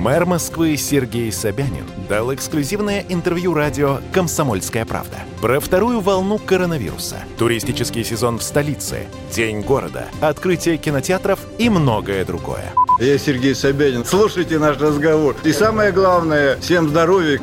[0.00, 8.02] Мэр Москвы Сергей Собянин дал эксклюзивное интервью радио «Комсомольская правда» про вторую волну коронавируса, туристический
[8.02, 12.72] сезон в столице, День города, открытие кинотеатров и многое другое.
[12.98, 14.06] Я Сергей Собянин.
[14.06, 15.36] Слушайте наш разговор.
[15.44, 17.38] И самое главное, всем здоровья.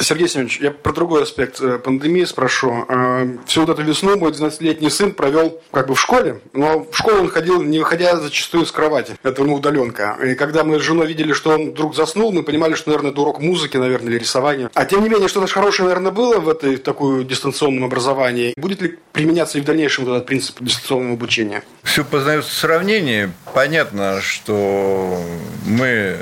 [0.00, 2.84] Сергей Семенович, я про другой аспект э, пандемии спрошу.
[2.88, 6.96] Э, всю вот эту весну мой 12-летний сын провел как бы в школе, но в
[6.96, 9.14] школу он ходил, не выходя зачастую с кровати.
[9.22, 10.18] Это ну, удаленка.
[10.24, 13.20] И когда мы с женой видели, что он вдруг заснул, мы понимали, что, наверное, это
[13.20, 14.70] урок музыки, наверное, или рисования.
[14.74, 18.54] А тем не менее, что-то хорошее, наверное, было в этой такой дистанционном образовании.
[18.56, 21.62] Будет ли применяться и в дальнейшем этот принцип дистанционного обучения?
[21.82, 23.30] Все познается в сравнении.
[23.54, 25.20] Понятно, что
[25.64, 26.16] мы,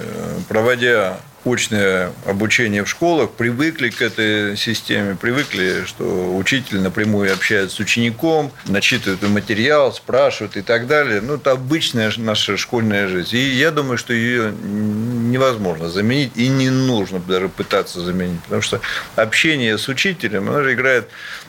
[0.49, 7.81] проводя очное обучение в школах, привыкли к этой системе, привыкли, что учитель напрямую общается с
[7.81, 11.21] учеником, начитывает материал, спрашивает и так далее.
[11.21, 13.37] Ну, это обычная наша школьная жизнь.
[13.37, 14.53] И я думаю, что ее
[15.35, 18.81] невозможно заменить и не нужно даже пытаться заменить, потому что
[19.17, 21.09] общение с учителем, оно же играет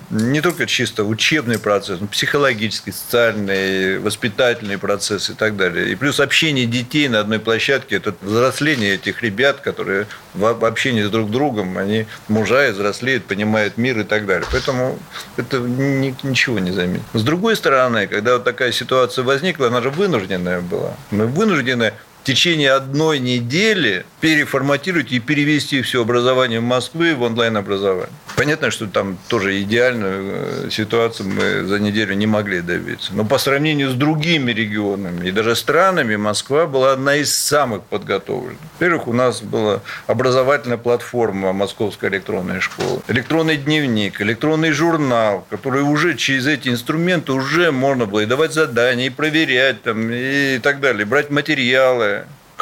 [0.09, 5.91] не только чисто учебный процесс, но психологический, социальный, воспитательный процесс и так далее.
[5.91, 11.09] И плюс общение детей на одной площадке, это взросление этих ребят, которые в общении с
[11.09, 14.47] друг другом, они мужают, взрослеют, понимают мир и так далее.
[14.52, 14.97] Поэтому
[15.38, 17.03] это ничего не заменит.
[17.13, 20.95] С другой стороны, когда вот такая ситуация возникла, она же вынужденная была.
[21.11, 21.94] Мы вынуждены
[22.25, 28.09] течение одной недели переформатировать и перевести все образование Москвы в онлайн-образование.
[28.35, 33.13] Понятно, что там тоже идеальную э, ситуацию мы за неделю не могли добиться.
[33.13, 38.57] Но по сравнению с другими регионами и даже странами, Москва была одна из самых подготовленных.
[38.73, 46.16] Во-первых, у нас была образовательная платформа Московская электронная школа, электронный дневник, электронный журнал, который уже
[46.16, 51.05] через эти инструменты уже можно было и давать задания, и проверять там, и так далее,
[51.05, 52.14] брать материалы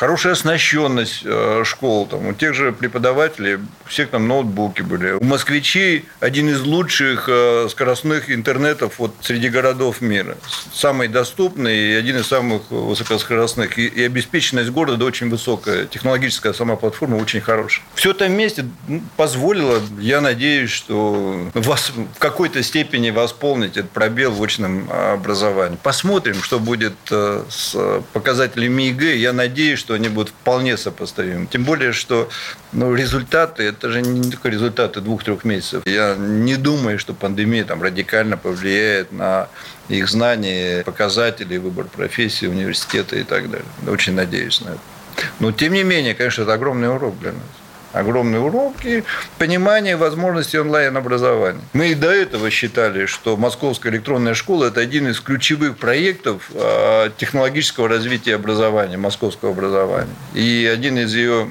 [0.04, 2.06] хорошая оснащенность э, школ.
[2.08, 5.14] Там, у тех же преподавателей, у всех там ноутбуки были.
[5.14, 10.36] У москвичей один из лучших э, скоростных интернетов вот среди городов мира.
[10.74, 13.80] Самый доступный и один из самых высокоскоростных.
[13.80, 15.86] И, обеспеченность города очень высокая.
[15.86, 17.86] Технологическая сама платформа очень хорошая.
[17.96, 18.66] Все это вместе
[19.16, 25.78] позволило, я надеюсь, что вас в какой-то степени восполнить этот пробел в очном образовании.
[25.82, 29.16] Посмотрим, что будет э, с показателями ЕГЭ.
[29.16, 31.48] Я надеюсь, что они будут вполне сопоставимы.
[31.48, 32.30] Тем более, что
[32.72, 35.84] ну, результаты, это же не только результаты двух-трех месяцев.
[35.86, 39.48] Я не думаю, что пандемия там радикально повлияет на
[39.90, 43.68] их знания, показатели, выбор профессии, университета и так далее.
[43.88, 44.80] Очень надеюсь на это.
[45.40, 47.63] Но, тем не менее, конечно, это огромный урок для нас
[47.94, 49.04] огромные уроки,
[49.38, 51.62] понимание возможностей онлайн-образования.
[51.74, 57.12] Мы и до этого считали, что Московская электронная школа– это один из ключевых проектов а,
[57.18, 60.14] технологического развития образования, московского образования.
[60.34, 61.48] И один из ее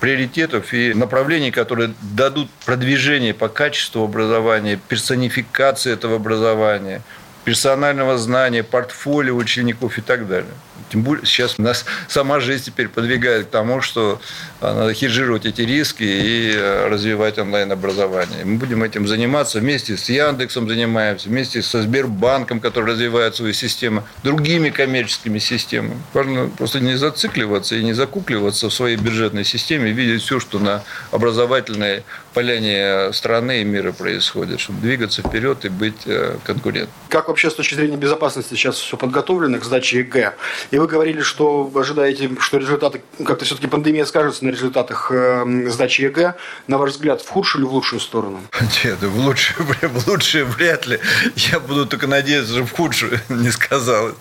[0.00, 7.02] приоритетов и направлений, которые дадут продвижение по качеству образования, персонификации этого образования,
[7.48, 10.52] персонального знания, портфолио учеников и так далее.
[10.90, 14.20] Тем более сейчас нас сама жизнь теперь подвигает к тому, что
[14.60, 18.44] а, надо хеджировать эти риски и э, развивать онлайн-образование.
[18.44, 24.04] Мы будем этим заниматься вместе с Яндексом занимаемся, вместе со Сбербанком, который развивает свою систему,
[24.22, 26.00] другими коммерческими системами.
[26.12, 30.82] Важно просто не зацикливаться и не закукливаться в своей бюджетной системе, видеть все, что на
[31.12, 32.02] образовательной
[32.34, 36.92] поляне страны и мира происходит, чтобы двигаться вперед и быть э, конкурентом.
[37.08, 40.34] Как вообще с точки зрения безопасности сейчас все подготовлено к сдаче ЕГЭ?
[40.70, 46.02] И вы говорили, что ожидаете, что результаты, как-то все-таки пандемия скажется на результатах э, сдачи
[46.02, 46.34] ЕГЭ.
[46.66, 48.40] На ваш взгляд, в худшую или в лучшую сторону?
[48.84, 50.98] Нет, в лучшую, в лучшую вряд ли.
[51.36, 54.12] Я буду только надеяться, что в худшую не сказал.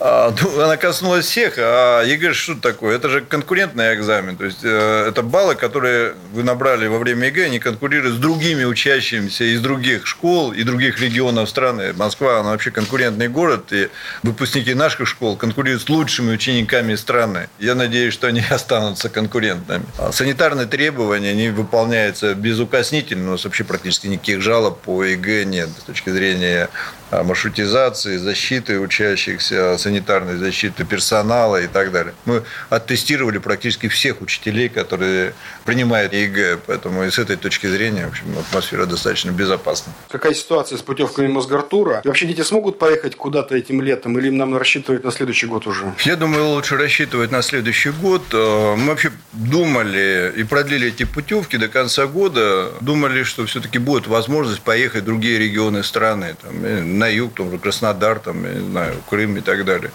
[0.00, 1.54] А, ну, она коснулась всех.
[1.58, 2.96] А ЕГЭ что такое?
[2.96, 4.36] Это же конкурентный экзамен.
[4.36, 8.64] То есть, э, это баллы, которые вы набрали во время ЕГЭ, они конкурируют с другими
[8.64, 11.92] учащимися из других школ и других регионов страны.
[11.92, 13.88] Москва, она вообще конкурентный город, и
[14.22, 17.48] выпускники наших школ конкурируют с лучшими учениками страны.
[17.58, 19.84] Я надеюсь, что они останутся конкурентными.
[19.98, 23.28] А санитарные требования, они выполняются безукоснительно.
[23.28, 26.68] У нас вообще практически никаких жалоб по ЕГЭ нет с точки зрения
[27.10, 32.14] а, маршрутизации, защиты учащихся, санитарной защиты персонала и так далее.
[32.24, 35.34] Мы оттестировали практически всех учителей, которые
[35.64, 39.92] принимают ЕГЭ, поэтому и с этой точки зрения в общем, атмосфера достаточно безопасна.
[40.08, 42.00] Какая ситуация с путевками Мосгортура?
[42.04, 45.66] И вообще Ваши дети смогут поехать куда-то этим летом или нам рассчитывать на следующий год
[45.68, 45.94] уже?
[46.04, 48.22] Я думаю, лучше рассчитывать на следующий год.
[48.32, 52.72] Э, мы вообще думали и продлили эти путевки до конца года.
[52.80, 56.34] Думали, что все-таки будет возможность поехать в другие регионы страны.
[56.42, 59.92] Там, на юг, там, Краснодар, там, не знаю, Крым и так далее.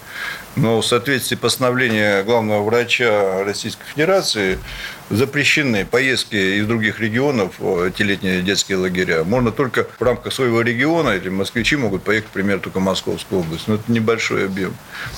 [0.56, 4.58] Но в соответствии постановления главного врача Российской Федерации
[5.12, 9.24] запрещены поездки из других регионов в эти летние детские лагеря.
[9.24, 13.68] Можно только в рамках своего региона, или москвичи могут поехать, например, только в Московскую область.
[13.68, 14.74] Но это небольшой объем.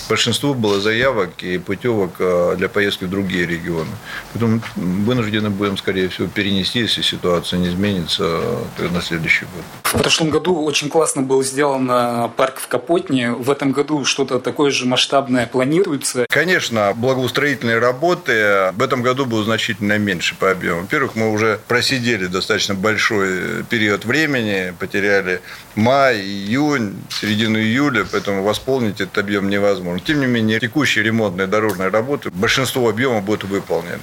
[0.08, 3.90] Большинство было заявок и путевок а, для поездки в другие регионы.
[4.32, 8.40] Поэтому вынуждены будем, скорее всего, перенести, если ситуация не изменится,
[8.78, 9.64] на следующий год.
[9.84, 13.31] В прошлом году очень классно был сделан а, парк в Капотне.
[13.31, 14.86] В этом году что-то такое же
[15.24, 16.26] масштабное планируется?
[16.28, 20.82] Конечно, благоустроительные работы в этом году будут значительно меньше по объему.
[20.82, 25.40] Во-первых, мы уже просидели достаточно большой период времени, потеряли
[25.74, 30.00] май, июнь, середину июля, поэтому восполнить этот объем невозможно.
[30.00, 34.00] Тем не менее, текущие ремонтные дорожные работы, большинство объема будет выполнено.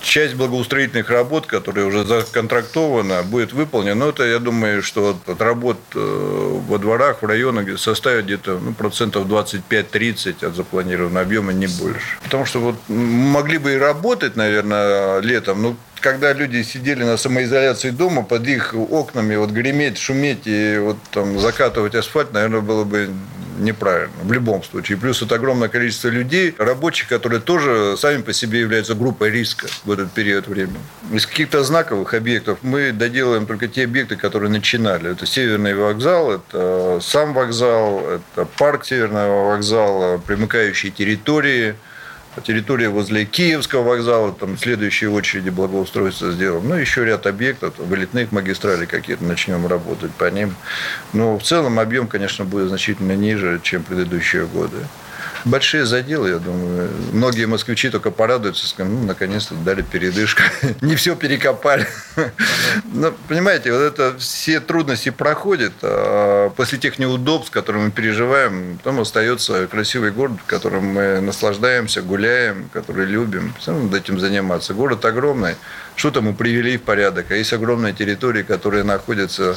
[0.00, 3.94] Часть благоустроительных работ, которые уже законтрактована, будет выполнена.
[3.94, 8.72] Но это, я думаю, что от работ э, во дворах, в районах составит где-то ну,
[8.74, 12.18] процентов 25-30 от запланированного объема, не больше.
[12.22, 17.90] Потому что вот могли бы и работать, наверное, летом, но когда люди сидели на самоизоляции
[17.90, 23.10] дома, под их окнами вот греметь, шуметь и вот там закатывать асфальт, наверное, было бы
[23.58, 24.98] неправильно в любом случае.
[24.98, 29.90] Плюс это огромное количество людей, рабочих, которые тоже сами по себе являются группой риска в
[29.90, 30.78] этот период времени.
[31.12, 35.12] Из каких-то знаковых объектов мы доделаем только те объекты, которые начинали.
[35.12, 41.74] Это Северный вокзал, это сам вокзал, это парк Северного вокзала, примыкающие территории–
[42.40, 46.68] территория возле Киевского вокзала, там следующие очереди благоустройства сделаем.
[46.68, 50.54] Ну, еще ряд объектов, вылетных магистралей какие-то начнем работать по ним.
[51.12, 54.76] Но в целом объем, конечно, будет значительно ниже, чем предыдущие годы
[55.44, 56.90] большие заделы, я думаю.
[57.12, 60.42] Многие москвичи только порадуются, скажут, ну, наконец-то дали передышку.
[60.80, 61.86] Не все перекопали.
[62.92, 65.72] Но, понимаете, вот это все трудности проходят.
[65.82, 72.02] А после тех неудобств, которые мы переживаем, там остается красивый город, в котором мы наслаждаемся,
[72.02, 73.54] гуляем, который любим.
[73.58, 74.74] Все надо этим заниматься.
[74.74, 75.56] Город огромный.
[75.96, 77.30] Что-то мы привели в порядок.
[77.30, 79.56] А есть огромные территории, которые находятся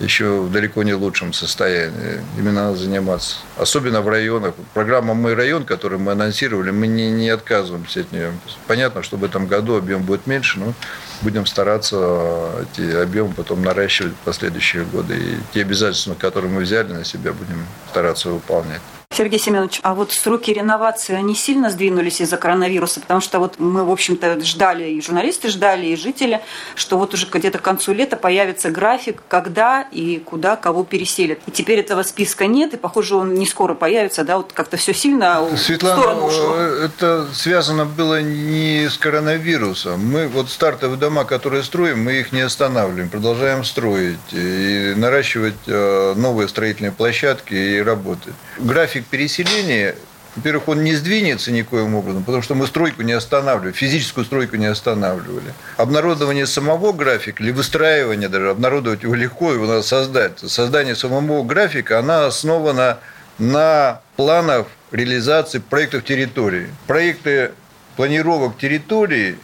[0.00, 2.20] еще в далеко не лучшем состоянии.
[2.38, 3.36] Именно надо заниматься.
[3.56, 4.54] Особенно в районах.
[4.74, 8.32] Программа «Мой район», которую мы анонсировали, мы не, не отказываемся от нее.
[8.66, 10.74] Понятно, что в этом году объем будет меньше, но
[11.22, 15.16] будем стараться эти объемы потом наращивать в последующие годы.
[15.16, 18.80] И те обязательства, которые мы взяли на себя, будем стараться выполнять.
[19.18, 23.00] Сергей Семенович, а вот сроки реновации, они сильно сдвинулись из-за коронавируса?
[23.00, 26.40] Потому что вот мы, в общем-то, ждали, и журналисты ждали, и жители,
[26.76, 31.40] что вот уже где-то к концу лета появится график, когда и куда кого переселят.
[31.48, 34.94] И теперь этого списка нет, и, похоже, он не скоро появится, да, вот как-то все
[34.94, 36.54] сильно Светлана, в сторону ушло.
[36.54, 39.98] это связано было не с коронавирусом.
[39.98, 46.14] Мы вот стартовые дома, которые строим, мы их не останавливаем, продолжаем строить и наращивать э,
[46.16, 48.34] новые строительные площадки и работать.
[48.58, 49.94] График переселения,
[50.36, 54.66] во-первых, он не сдвинется никоим образом, потому что мы стройку не останавливали, физическую стройку не
[54.66, 55.52] останавливали.
[55.76, 60.38] Обнародование самого графика или выстраивание даже, обнародовать его легко, его надо создать.
[60.38, 62.98] Создание самого графика, она основана
[63.38, 66.68] на планах реализации проектов территории.
[66.86, 67.52] Проекты
[67.96, 69.38] планировок территории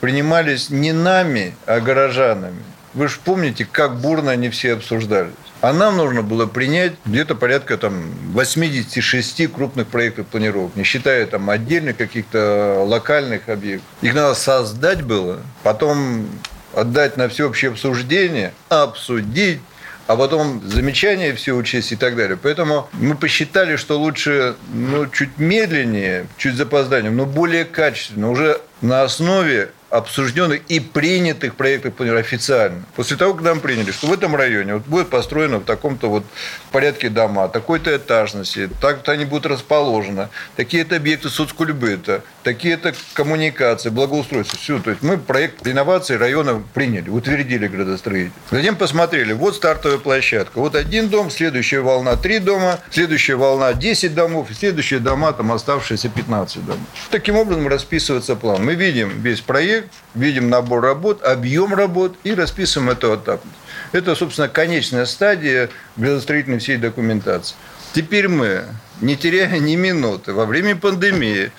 [0.00, 2.62] принимались не нами, а горожанами.
[2.98, 5.30] Вы же помните, как бурно они все обсуждались.
[5.60, 11.48] А нам нужно было принять где-то порядка там, 86 крупных проектов планировок, не считая там
[11.48, 13.86] отдельных каких-то локальных объектов.
[14.02, 16.26] Их надо создать было, потом
[16.74, 19.60] отдать на всеобщее обсуждение, обсудить,
[20.08, 22.36] а потом замечания все учесть и так далее.
[22.36, 29.02] Поэтому мы посчитали, что лучше ну, чуть медленнее, чуть запозданием, но более качественно, уже на
[29.02, 32.82] основе обсужденных и принятых проектов официально.
[32.94, 36.24] После того, как нам приняли, что в этом районе вот будет построено в таком-то вот
[36.72, 44.58] порядке дома, такой-то этажности, так-то они будут расположены, такие-то объекты соцкульбыта, такие-то коммуникации, благоустройство.
[44.58, 44.78] Все.
[44.78, 48.32] То есть мы проект реновации района приняли, утвердили градостроитель.
[48.50, 50.58] Затем посмотрели, вот стартовая площадка.
[50.58, 56.08] Вот один дом, следующая волна три дома, следующая волна 10 домов, следующие дома там оставшиеся
[56.08, 56.80] 15 домов.
[57.10, 58.64] Таким образом расписывается план.
[58.64, 59.77] Мы видим весь проект,
[60.14, 63.56] видим набор работ, объем работ и расписываем эту этапность.
[63.92, 67.56] Это, собственно, конечная стадия градостроительной всей документации.
[67.92, 68.64] Теперь мы,
[69.00, 71.52] не теряя ни минуты, во время пандемии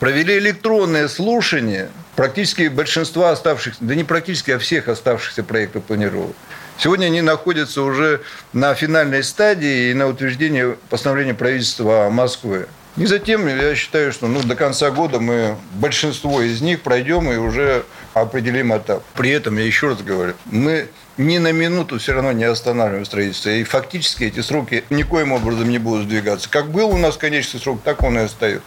[0.00, 6.34] провели электронное слушание практически большинства оставшихся, да не практически, а всех оставшихся проектов планировок.
[6.76, 8.20] Сегодня они находятся уже
[8.52, 12.66] на финальной стадии и на утверждение постановления правительства Москвы.
[12.96, 17.36] И затем я считаю, что ну, до конца года мы большинство из них пройдем и
[17.36, 17.84] уже
[18.14, 19.02] определим этап.
[19.14, 23.50] При этом, я еще раз говорю, мы ни на минуту все равно не останавливаем строительство.
[23.50, 26.48] И фактически эти сроки никоим образом не будут сдвигаться.
[26.48, 28.62] Как был у нас конечный срок, так он и остается.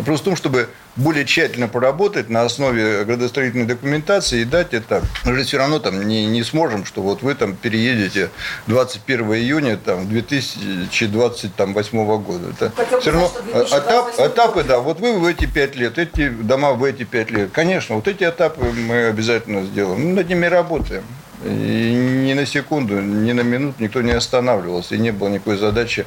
[0.00, 5.02] Вопрос в том, чтобы более тщательно поработать на основе градостроительной документации и дать это.
[5.26, 8.30] Мы же все равно там не, не сможем, что вот вы там переедете
[8.66, 12.48] 21 июня там, 2028 года.
[12.48, 16.82] Это все равно этап, этапы, да, вот вы в эти пять лет, эти дома в
[16.82, 17.50] эти пять лет.
[17.52, 20.00] Конечно, вот эти этапы мы обязательно сделаем.
[20.00, 21.04] Мы над ними работаем.
[21.44, 21.92] И
[22.26, 24.94] ни на секунду, ни на минуту никто не останавливался.
[24.94, 26.06] И не было никакой задачи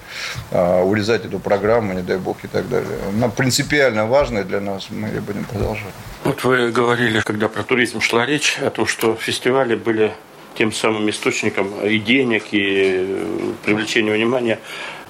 [0.52, 2.98] а, урезать эту программу, не дай бог, и так далее.
[3.10, 4.88] Она принципиально важная для нас.
[4.90, 5.94] Мы ее будем продолжать.
[6.24, 10.12] Вот вы говорили, когда про туризм шла речь, о том, что фестивали были
[10.56, 14.60] тем самым источником и денег, и привлечения внимания.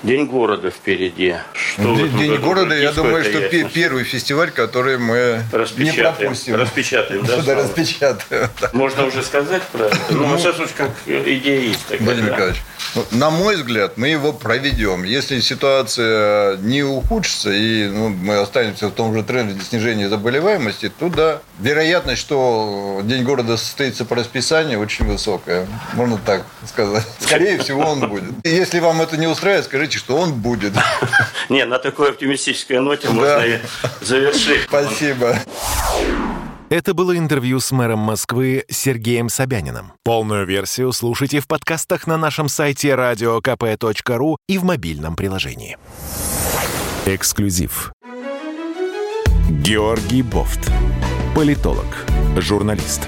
[0.04, 1.36] День города впереди.
[1.54, 3.74] Что День, День города, я думаю, что ясность?
[3.74, 5.44] первый фестиваль, который мы
[5.78, 6.56] не пропустим.
[6.56, 7.38] Распечатаем, да?
[7.44, 8.50] Да, распечатаем.
[8.74, 9.98] Можно уже сказать про это?
[10.10, 11.86] Ну, ну сейчас как идея есть.
[11.86, 12.34] Такая, Владимир да.
[12.34, 12.62] Николаевич,
[12.96, 15.04] ну, на мой взгляд, мы его проведем.
[15.04, 21.08] Если ситуация не ухудшится, и ну, мы останемся в том же тренде снижения заболеваемости, то
[21.08, 25.66] да, вероятность, что День города состоится по расписанию, очень высокая.
[25.94, 27.06] Можно так сказать.
[27.20, 28.34] Скорее всего, он будет.
[28.44, 30.74] Если вам это не устраивает, скажите, что он будет.
[31.50, 33.60] Не, на такой оптимистической ноте можно и
[34.02, 34.64] завершить.
[34.64, 35.40] Спасибо.
[36.70, 39.94] Это было интервью с мэром Москвы Сергеем Собяниным.
[40.04, 45.78] Полную версию слушайте в подкастах на нашем сайте radiokp.ru и в мобильном приложении.
[47.06, 47.92] Эксклюзив.
[49.50, 50.72] Георгий Бофт.
[51.36, 51.86] Политолог,
[52.38, 53.08] журналист,